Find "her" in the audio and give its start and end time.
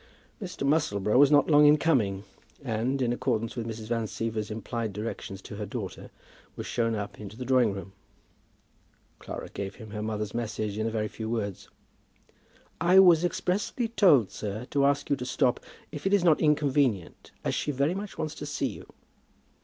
5.57-5.65, 9.91-10.01